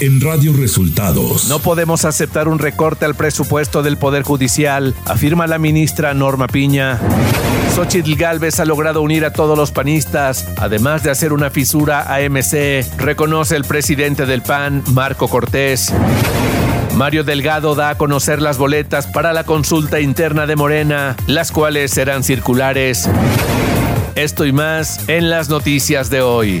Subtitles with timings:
[0.00, 1.46] en Radio Resultados.
[1.48, 6.98] No podemos aceptar un recorte al presupuesto del Poder Judicial, afirma la ministra Norma Piña.
[7.74, 12.20] Xochitl Galvez ha logrado unir a todos los panistas, además de hacer una fisura a
[12.20, 15.92] MC, reconoce el presidente del PAN, Marco Cortés.
[16.96, 21.90] Mario Delgado da a conocer las boletas para la consulta interna de Morena, las cuales
[21.90, 23.08] serán circulares.
[24.14, 26.60] Esto y más en las noticias de hoy.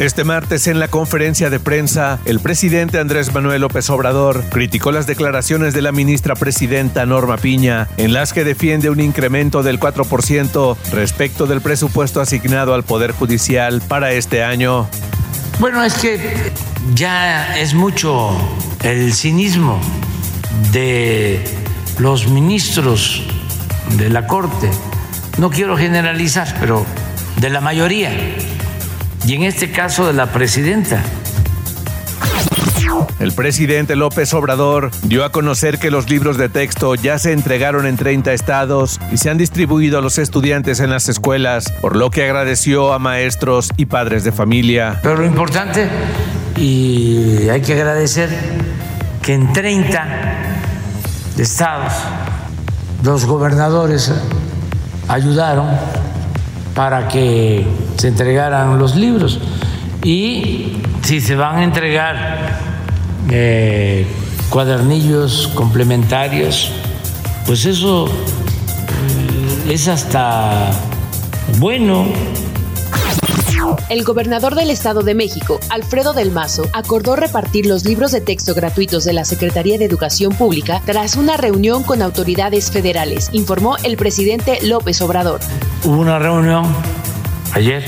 [0.00, 5.06] Este martes en la conferencia de prensa, el presidente Andrés Manuel López Obrador criticó las
[5.06, 10.76] declaraciones de la ministra presidenta Norma Piña, en las que defiende un incremento del 4%
[10.92, 14.88] respecto del presupuesto asignado al Poder Judicial para este año.
[15.58, 16.18] Bueno, es que
[16.94, 18.30] ya es mucho
[18.82, 19.78] el cinismo
[20.72, 21.44] de
[21.98, 23.22] los ministros
[23.98, 24.70] de la Corte.
[25.36, 26.86] No quiero generalizar, pero
[27.38, 28.10] de la mayoría.
[29.26, 31.02] Y en este caso de la presidenta.
[33.18, 37.86] El presidente López Obrador dio a conocer que los libros de texto ya se entregaron
[37.86, 42.10] en 30 estados y se han distribuido a los estudiantes en las escuelas, por lo
[42.10, 44.98] que agradeció a maestros y padres de familia.
[45.02, 45.86] Pero lo importante,
[46.56, 48.30] y hay que agradecer,
[49.22, 50.06] que en 30
[51.36, 51.92] estados
[53.02, 54.10] los gobernadores
[55.08, 55.68] ayudaron
[56.74, 57.66] para que
[58.00, 59.38] se entregaran los libros.
[60.02, 62.58] Y si se van a entregar
[63.30, 64.06] eh,
[64.48, 66.72] cuadernillos complementarios,
[67.44, 70.70] pues eso eh, es hasta
[71.58, 72.06] bueno
[73.90, 78.54] el gobernador del Estado de México, Alfredo del Mazo, acordó repartir los libros de texto
[78.54, 83.96] gratuitos de la Secretaría de Educación Pública tras una reunión con autoridades federales, informó el
[83.96, 85.40] presidente López Obrador.
[85.84, 86.64] Hubo una reunión
[87.52, 87.84] ayer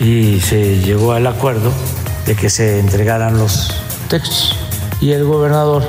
[0.00, 1.72] y se llegó al acuerdo
[2.26, 3.72] de que se entregaran los
[4.08, 4.56] textos
[5.00, 5.82] y el gobernador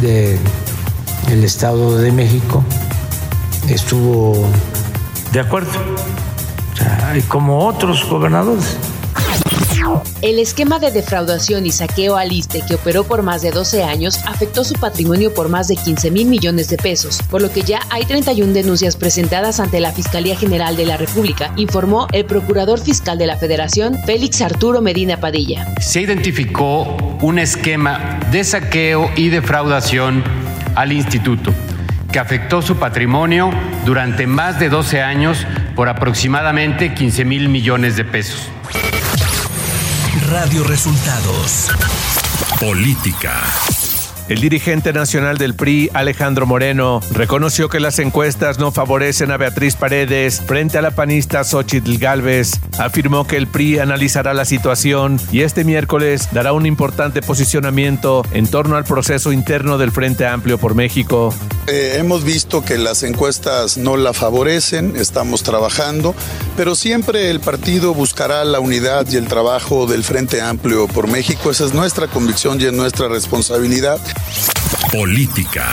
[0.00, 2.62] del Estado de México
[3.68, 4.46] estuvo
[5.32, 5.72] de acuerdo
[7.28, 8.76] como otros gobernadores.
[10.24, 14.20] El esquema de defraudación y saqueo al ISTE que operó por más de 12 años
[14.24, 17.80] afectó su patrimonio por más de 15 mil millones de pesos, por lo que ya
[17.90, 23.18] hay 31 denuncias presentadas ante la Fiscalía General de la República, informó el Procurador Fiscal
[23.18, 25.74] de la Federación, Félix Arturo Medina Padilla.
[25.78, 30.24] Se identificó un esquema de saqueo y defraudación
[30.74, 31.52] al instituto
[32.10, 33.50] que afectó su patrimonio
[33.84, 35.46] durante más de 12 años
[35.76, 38.48] por aproximadamente 15 mil millones de pesos.
[40.20, 41.70] Radio Resultados.
[42.60, 43.73] Política.
[44.26, 49.76] El dirigente nacional del PRI, Alejandro Moreno, reconoció que las encuestas no favorecen a Beatriz
[49.76, 52.52] Paredes frente a la panista Xochitl Galvez.
[52.78, 58.46] Afirmó que el PRI analizará la situación y este miércoles dará un importante posicionamiento en
[58.46, 61.34] torno al proceso interno del Frente Amplio por México.
[61.66, 66.14] Eh, hemos visto que las encuestas no la favorecen, estamos trabajando,
[66.56, 71.50] pero siempre el partido buscará la unidad y el trabajo del Frente Amplio por México.
[71.50, 74.00] Esa es nuestra convicción y es nuestra responsabilidad.
[74.92, 75.66] Política.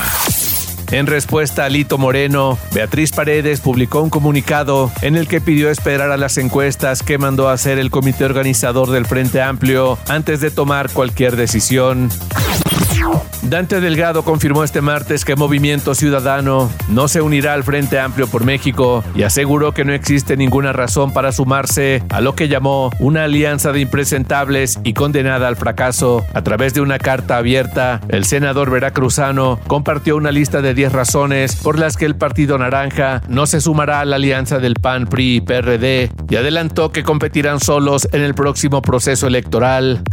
[0.91, 6.11] En respuesta a Lito Moreno, Beatriz Paredes publicó un comunicado en el que pidió esperar
[6.11, 10.51] a las encuestas que mandó a hacer el comité organizador del Frente Amplio antes de
[10.51, 12.09] tomar cualquier decisión.
[13.43, 18.45] Dante Delgado confirmó este martes que Movimiento Ciudadano no se unirá al Frente Amplio por
[18.45, 23.23] México y aseguró que no existe ninguna razón para sumarse a lo que llamó una
[23.23, 26.23] alianza de impresentables y condenada al fracaso.
[26.33, 31.55] A través de una carta abierta, el senador veracruzano compartió una lista de 10 razones
[31.55, 35.37] por las que el Partido Naranja no se sumará a la alianza del PAN, PRI
[35.37, 40.03] y PRD y adelantó que competirán solos en el próximo proceso electoral.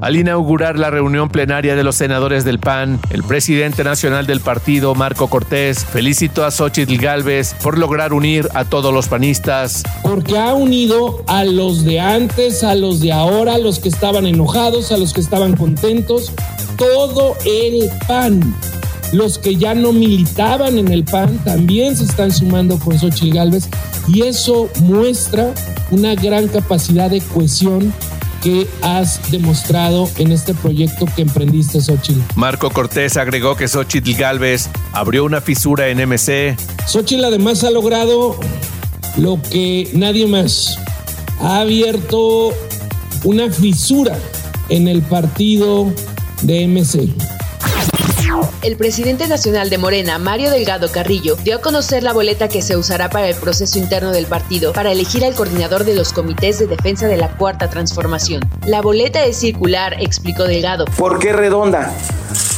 [0.00, 4.94] Al inaugurar la reunión plenaria de los senadores del PAN, el presidente nacional del partido,
[4.94, 9.82] Marco Cortés, felicitó a Xochitl Galvez por lograr unir a todos los panistas.
[10.02, 14.26] Porque ha unido a los de antes, a los de ahora, a los que estaban
[14.26, 16.32] enojados, a los que estaban contentos,
[16.76, 18.54] todo el PAN.
[19.12, 23.68] Los que ya no militaban en el PAN también se están sumando con Xochitl Galvez
[24.06, 25.52] y eso muestra
[25.90, 27.92] una gran capacidad de cohesión
[28.42, 32.20] que has demostrado en este proyecto que emprendiste, Xochitl.
[32.34, 36.56] Marco Cortés agregó que Xochitl Galvez abrió una fisura en MC.
[36.86, 38.38] Xochitl además ha logrado
[39.16, 40.78] lo que nadie más.
[41.40, 42.52] Ha abierto
[43.24, 44.18] una fisura
[44.68, 45.92] en el partido
[46.42, 47.08] de MC.
[48.62, 52.76] El presidente nacional de Morena, Mario Delgado Carrillo, dio a conocer la boleta que se
[52.76, 56.66] usará para el proceso interno del partido para elegir al coordinador de los comités de
[56.66, 58.42] defensa de la Cuarta Transformación.
[58.66, 60.84] La boleta es circular, explicó Delgado.
[60.98, 61.90] ¿Por qué redonda?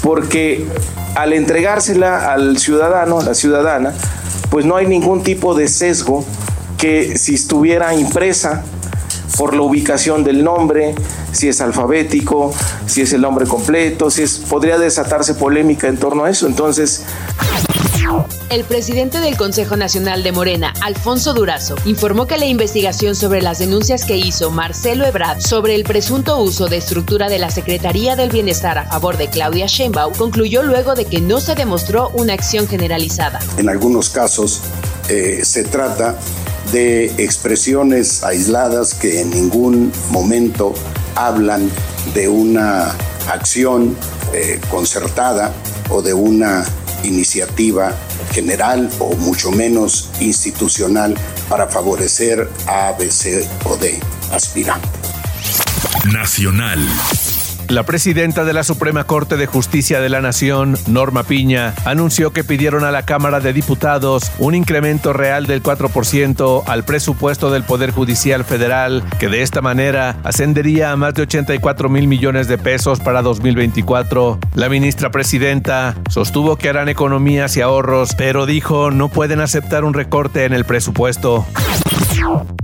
[0.03, 0.67] Porque
[1.15, 3.95] al entregársela al ciudadano, a la ciudadana,
[4.51, 6.25] pues no hay ningún tipo de sesgo
[6.79, 8.65] que si estuviera impresa
[9.39, 10.97] por la ubicación del nombre,
[11.33, 12.55] si es alfabético,
[12.87, 16.47] si es el nombre completo, si es podría desatarse polémica en torno a eso.
[16.47, 17.05] Entonces,
[18.51, 23.59] el presidente del Consejo Nacional de Morena, Alfonso Durazo, informó que la investigación sobre las
[23.59, 28.31] denuncias que hizo Marcelo Ebrard sobre el presunto uso de estructura de la Secretaría del
[28.31, 32.69] Bienestar a favor de Claudia Sheinbaum concluyó luego de que no se demostró una acción
[32.69, 33.39] generalizada.
[33.57, 34.61] En algunos casos
[35.09, 36.19] eh, se trata
[36.73, 40.75] de expresiones aisladas que en ningún momento
[41.15, 41.71] hablan
[42.15, 42.95] de una
[43.29, 43.97] acción
[44.33, 45.53] eh, concertada
[45.91, 46.65] o de una
[47.05, 47.95] iniciativa
[48.33, 51.15] general o mucho menos institucional
[51.49, 54.01] para favorecer a A, B, C o D
[54.33, 54.89] aspirante.
[56.13, 56.81] Nacional.
[57.73, 62.45] La presidenta de la Suprema Corte de Justicia de la Nación, Norma Piña, anunció que
[62.45, 67.91] pidieron a la Cámara de Diputados un incremento real del 4% al presupuesto del Poder
[67.91, 73.01] Judicial Federal, que de esta manera ascendería a más de 84 mil millones de pesos
[73.01, 74.39] para 2024.
[74.55, 79.95] La ministra presidenta sostuvo que harán economías y ahorros, pero dijo no pueden aceptar un
[79.95, 81.47] recorte en el presupuesto.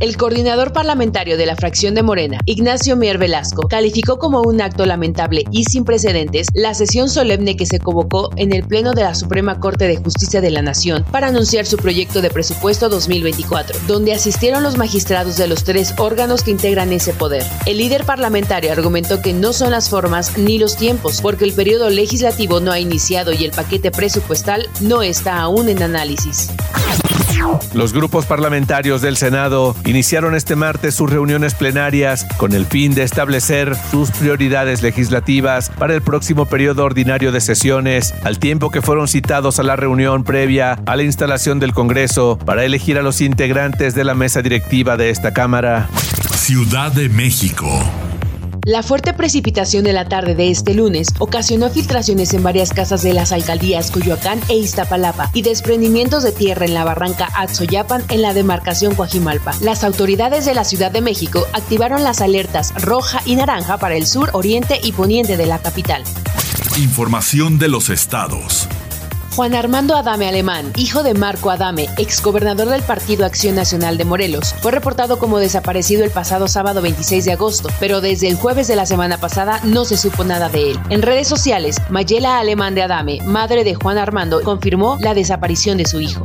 [0.00, 4.86] El coordinador parlamentario de la fracción de Morena, Ignacio Mier Velasco, calificó como un acto
[4.86, 9.14] lamentable y sin precedentes la sesión solemne que se convocó en el Pleno de la
[9.14, 14.12] Suprema Corte de Justicia de la Nación para anunciar su proyecto de presupuesto 2024, donde
[14.12, 17.44] asistieron los magistrados de los tres órganos que integran ese poder.
[17.66, 21.90] El líder parlamentario argumentó que no son las formas ni los tiempos, porque el periodo
[21.90, 26.50] legislativo no ha iniciado y el paquete presupuestal no está aún en análisis.
[27.74, 33.02] Los grupos parlamentarios del Senado iniciaron este martes sus reuniones plenarias con el fin de
[33.02, 39.08] establecer sus prioridades legislativas para el próximo periodo ordinario de sesiones, al tiempo que fueron
[39.08, 43.94] citados a la reunión previa a la instalación del Congreso para elegir a los integrantes
[43.94, 45.88] de la mesa directiva de esta Cámara.
[46.34, 47.68] Ciudad de México.
[48.64, 53.12] La fuerte precipitación de la tarde de este lunes ocasionó filtraciones en varias casas de
[53.12, 58.34] las alcaldías Coyoacán e Iztapalapa y desprendimientos de tierra en la barranca Atzoyapan en la
[58.34, 59.52] demarcación Coajimalpa.
[59.60, 64.06] Las autoridades de la Ciudad de México activaron las alertas roja y naranja para el
[64.06, 66.02] sur, oriente y poniente de la capital.
[66.76, 68.68] Información de los estados.
[69.38, 74.52] Juan Armando Adame Alemán, hijo de Marco Adame, exgobernador del Partido Acción Nacional de Morelos,
[74.60, 78.74] fue reportado como desaparecido el pasado sábado 26 de agosto, pero desde el jueves de
[78.74, 80.80] la semana pasada no se supo nada de él.
[80.90, 85.86] En redes sociales, Mayela Alemán de Adame, madre de Juan Armando, confirmó la desaparición de
[85.86, 86.24] su hijo.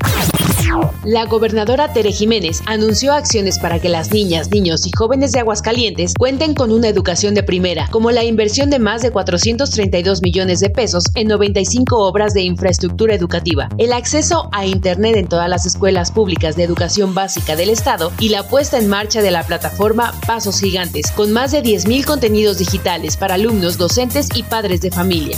[1.03, 6.13] La gobernadora Tere Jiménez anunció acciones para que las niñas, niños y jóvenes de Aguascalientes
[6.17, 10.69] cuenten con una educación de primera, como la inversión de más de 432 millones de
[10.69, 16.11] pesos en 95 obras de infraestructura educativa, el acceso a Internet en todas las escuelas
[16.11, 20.59] públicas de educación básica del Estado y la puesta en marcha de la plataforma Pasos
[20.59, 25.37] Gigantes, con más de 10.000 contenidos digitales para alumnos, docentes y padres de familia.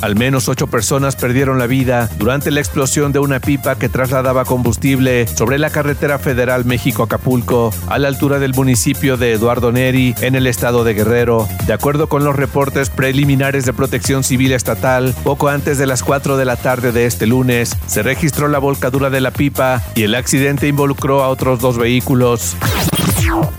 [0.00, 4.44] Al menos ocho personas perdieron la vida durante la explosión de una pipa que trasladaba
[4.44, 10.34] combustible sobre la carretera federal México-Acapulco, a la altura del municipio de Eduardo Neri, en
[10.34, 11.48] el estado de Guerrero.
[11.66, 16.36] De acuerdo con los reportes preliminares de protección civil estatal, poco antes de las 4
[16.36, 20.14] de la tarde de este lunes, se registró la volcadura de la pipa y el
[20.14, 22.56] accidente involucró a otros dos vehículos.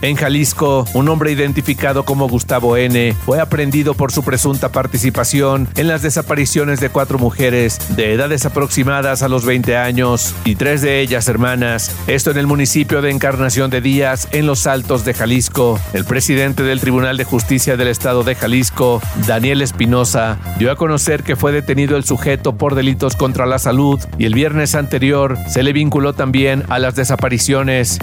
[0.01, 3.13] En Jalisco, un hombre identificado como Gustavo N.
[3.25, 9.24] fue aprendido por su presunta participación en las desapariciones de cuatro mujeres de edades aproximadas
[9.24, 11.96] a los 20 años y tres de ellas hermanas.
[12.08, 15.79] Esto en el municipio de Encarnación de Díaz, en los Altos de Jalisco.
[15.94, 21.24] El presidente del Tribunal de Justicia del Estado de Jalisco, Daniel Espinosa, dio a conocer
[21.24, 25.63] que fue detenido el sujeto por delitos contra la salud y el viernes anterior se
[25.63, 28.00] le vinculó también a las desapariciones.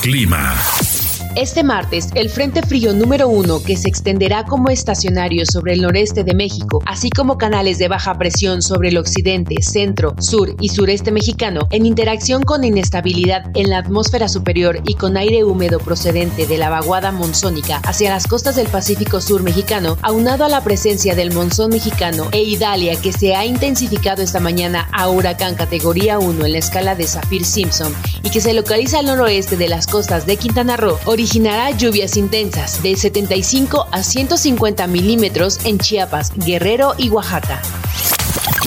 [0.00, 0.89] Clima.
[1.36, 6.24] Este martes, el Frente Frío número uno, que se extenderá como estacionario sobre el noreste
[6.24, 11.12] de México, así como canales de baja presión sobre el occidente, centro, sur y sureste
[11.12, 16.58] mexicano, en interacción con inestabilidad en la atmósfera superior y con aire húmedo procedente de
[16.58, 21.32] la vaguada monzónica hacia las costas del Pacífico Sur mexicano, aunado a la presencia del
[21.32, 26.52] monzón mexicano e Idalia que se ha intensificado esta mañana a huracán categoría 1 en
[26.52, 27.94] la escala de Saffir-Simpson
[28.24, 32.82] y que se localiza al noroeste de las costas de Quintana Roo, originará lluvias intensas
[32.82, 37.60] de 75 a 150 milímetros en Chiapas, Guerrero y Oaxaca.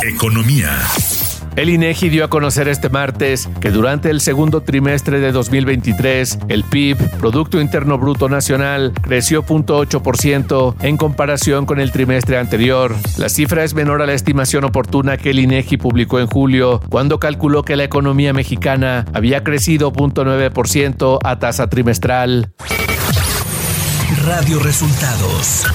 [0.03, 0.69] Economía.
[1.55, 6.63] El INEGI dio a conocer este martes que durante el segundo trimestre de 2023, el
[6.63, 12.95] PIB, Producto Interno Bruto Nacional, creció 0.8% en comparación con el trimestre anterior.
[13.17, 17.19] La cifra es menor a la estimación oportuna que el INEGI publicó en julio, cuando
[17.19, 22.51] calculó que la economía mexicana había crecido 0.9% a tasa trimestral.
[24.25, 25.65] Radio Resultados.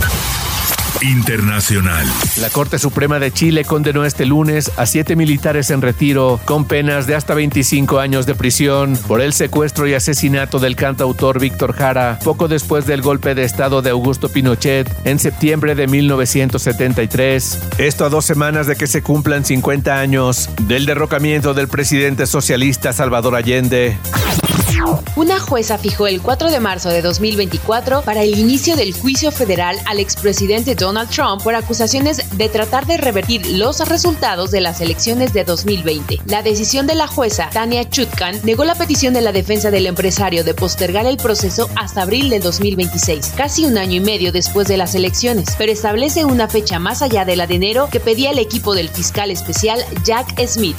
[1.02, 2.06] Internacional.
[2.40, 7.06] La Corte Suprema de Chile condenó este lunes a siete militares en retiro con penas
[7.06, 12.18] de hasta 25 años de prisión por el secuestro y asesinato del cantautor Víctor Jara
[12.24, 17.58] poco después del golpe de Estado de Augusto Pinochet en septiembre de 1973.
[17.78, 22.92] Esto a dos semanas de que se cumplan 50 años del derrocamiento del presidente socialista
[22.92, 23.96] Salvador Allende.
[25.16, 29.76] Una jueza fijó el 4 de marzo de 2024 para el inicio del juicio federal
[29.86, 35.32] al expresidente Donald Trump por acusaciones de tratar de revertir los resultados de las elecciones
[35.32, 36.20] de 2020.
[36.26, 40.44] La decisión de la jueza, Tania Chutkan, negó la petición de la defensa del empresario
[40.44, 44.76] de postergar el proceso hasta abril de 2026, casi un año y medio después de
[44.76, 48.38] las elecciones, pero establece una fecha más allá de la de enero que pedía el
[48.38, 50.76] equipo del fiscal especial Jack Smith.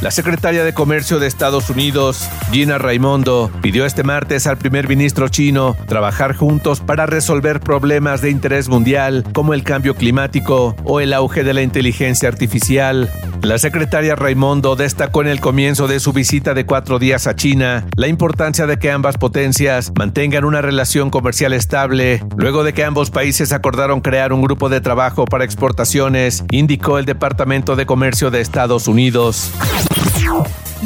[0.00, 5.28] La secretaria de Comercio de Estados Unidos, Gina Raimondo, pidió este martes al primer ministro
[5.28, 11.12] chino trabajar juntos para resolver problemas de interés mundial como el cambio climático o el
[11.12, 13.10] auge de la inteligencia artificial.
[13.44, 17.86] La secretaria Raimondo destacó en el comienzo de su visita de cuatro días a China
[17.94, 23.10] la importancia de que ambas potencias mantengan una relación comercial estable, luego de que ambos
[23.10, 28.40] países acordaron crear un grupo de trabajo para exportaciones, indicó el Departamento de Comercio de
[28.40, 29.50] Estados Unidos.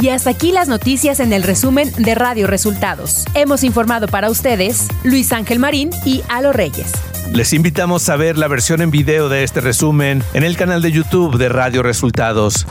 [0.00, 3.24] Y hasta aquí las noticias en el resumen de Radio Resultados.
[3.34, 6.92] Hemos informado para ustedes Luis Ángel Marín y Alo Reyes.
[7.32, 10.90] Les invitamos a ver la versión en video de este resumen en el canal de
[10.90, 12.66] YouTube de Radio Resultados.